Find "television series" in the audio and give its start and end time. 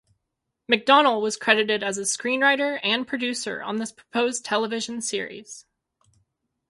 4.43-5.67